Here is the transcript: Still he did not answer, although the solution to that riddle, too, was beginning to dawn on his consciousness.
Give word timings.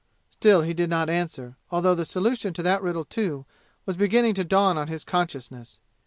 Still 0.31 0.61
he 0.63 0.73
did 0.73 0.89
not 0.89 1.11
answer, 1.11 1.57
although 1.69 1.93
the 1.93 2.05
solution 2.05 2.55
to 2.55 2.63
that 2.63 2.81
riddle, 2.81 3.05
too, 3.05 3.45
was 3.85 3.95
beginning 3.95 4.33
to 4.33 4.43
dawn 4.43 4.75
on 4.75 4.87
his 4.87 5.03
consciousness. 5.03 5.79